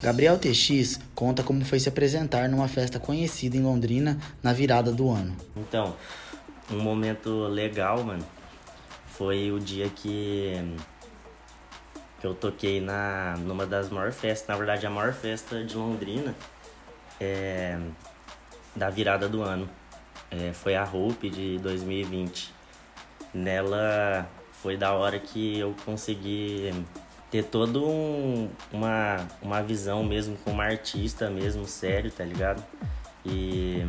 [0.00, 5.10] Gabriel TX conta como foi se apresentar numa festa conhecida em Londrina na virada do
[5.10, 5.36] ano.
[5.56, 5.96] Então,
[6.70, 8.24] um momento legal, mano,
[9.08, 10.54] foi o dia que,
[12.20, 16.32] que eu toquei na, numa das maiores festas, na verdade a maior festa de Londrina,
[17.20, 17.76] é,
[18.76, 19.68] da virada do ano.
[20.30, 22.54] É, foi a Hope de 2020.
[23.34, 26.72] Nela foi da hora que eu consegui
[27.30, 32.64] ter todo um, uma, uma visão mesmo como artista mesmo, sério, tá ligado?
[33.24, 33.86] E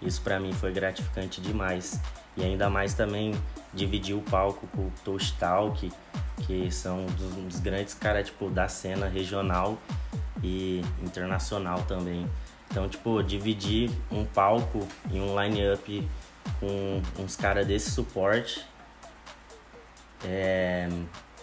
[0.00, 2.00] isso para mim foi gratificante demais.
[2.36, 3.34] E ainda mais também
[3.72, 5.92] dividir o palco com o Toast Talk,
[6.46, 9.78] que são dos, dos grandes caras tipo, da cena regional
[10.42, 12.28] e internacional também.
[12.70, 16.08] Então, tipo, dividir um palco e um line-up
[16.58, 18.64] com uns caras desse suporte
[20.24, 20.88] é,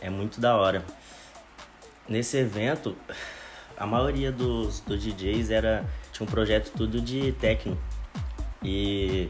[0.02, 0.84] é muito da hora.
[2.08, 2.96] Nesse evento,
[3.78, 7.78] a maioria dos, dos DJs era, tinha um projeto tudo de techno.
[8.64, 9.30] E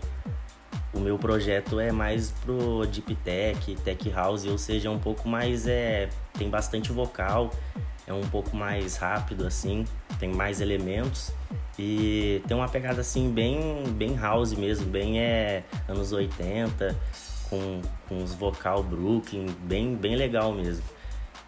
[0.94, 5.28] o meu projeto é mais pro deep tech, tech house, ou seja, é um pouco
[5.28, 7.52] mais é tem bastante vocal,
[8.06, 9.86] é um pouco mais rápido assim,
[10.20, 11.32] tem mais elementos
[11.80, 16.94] e tem uma pegada assim bem bem house mesmo, bem é anos 80,
[17.50, 20.84] com, com os vocal Brooklyn, bem bem legal mesmo.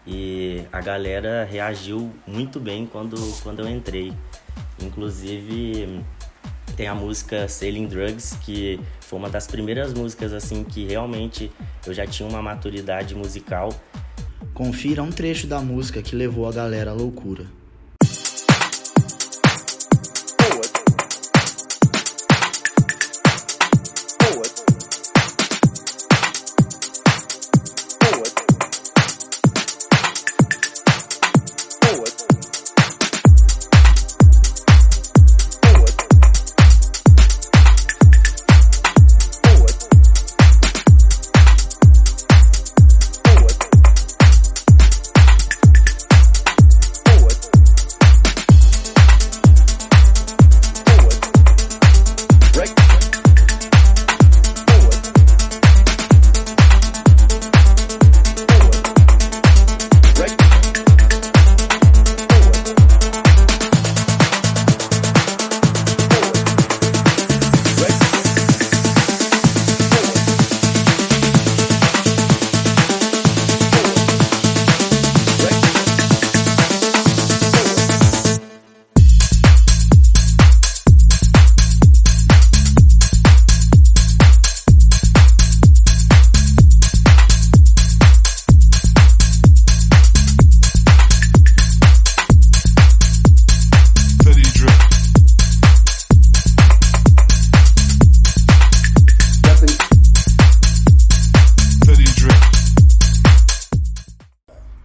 [0.06, 4.12] E a galera reagiu muito bem quando, quando eu entrei.
[4.82, 6.04] Inclusive
[6.76, 11.50] tem a música Sailing Drugs, que foi uma das primeiras músicas assim que realmente
[11.86, 13.72] eu já tinha uma maturidade musical.
[14.52, 17.46] Confira um trecho da música que levou a galera à loucura.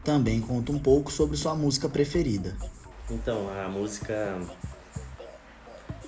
[0.10, 2.58] Também conta um pouco sobre sua música preferida.
[3.12, 4.42] Então, a música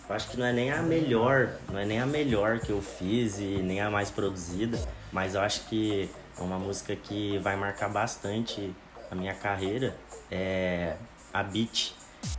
[0.09, 2.81] eu acho que não é nem a melhor, não é nem a melhor que eu
[2.81, 4.79] fiz e nem a mais produzida,
[5.11, 8.73] mas eu acho que é uma música que vai marcar bastante
[9.11, 9.95] a minha carreira.
[10.31, 10.95] É
[11.31, 11.93] a Beat.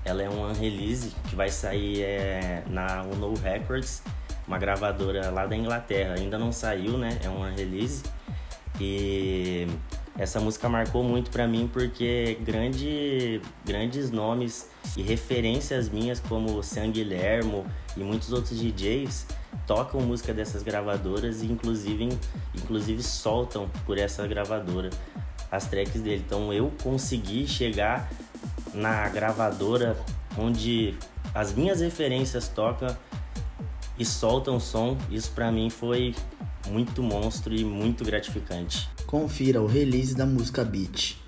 [0.04, 4.02] Ela é um release que vai sair é, na Uno Records,
[4.48, 6.14] uma gravadora lá da Inglaterra.
[6.18, 7.20] Ainda não saiu, né?
[7.22, 8.02] É um release.
[8.80, 9.68] E
[10.18, 16.90] essa música marcou muito para mim porque grande, grandes nomes e referências minhas como San
[16.90, 17.64] Guilhermo
[17.96, 19.26] e muitos outros DJs
[19.66, 22.10] tocam música dessas gravadoras e inclusive,
[22.54, 24.90] inclusive soltam por essa gravadora
[25.50, 26.22] as tracks dele.
[26.26, 28.10] Então eu consegui chegar
[28.74, 29.96] na gravadora
[30.36, 30.94] onde
[31.34, 32.94] as minhas referências tocam
[33.98, 34.96] e soltam som.
[35.10, 36.14] Isso para mim foi
[36.68, 38.88] muito monstro e muito gratificante.
[39.12, 41.21] Confira o release da música Beat.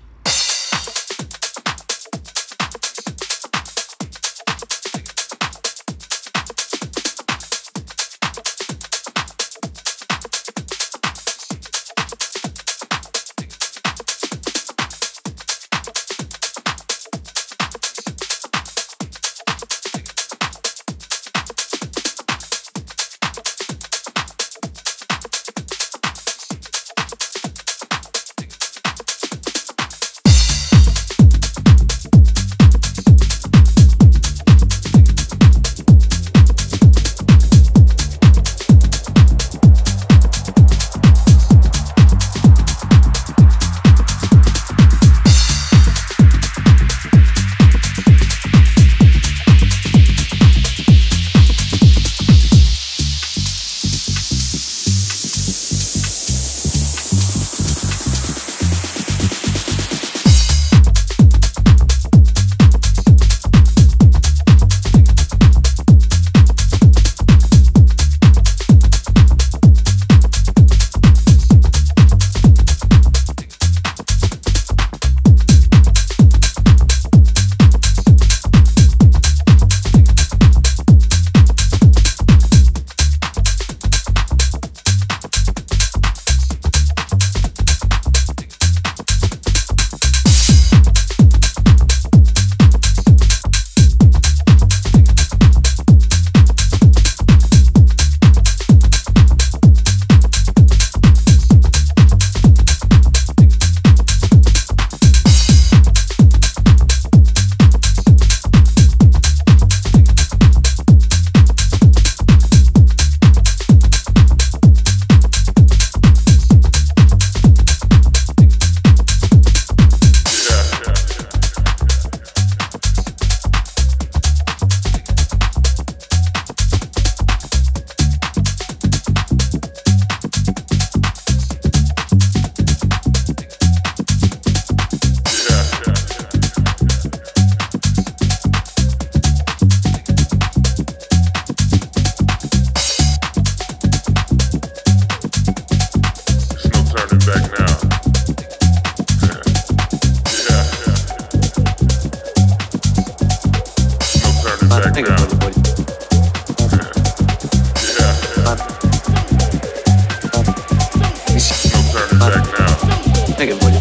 [163.45, 163.74] think it would.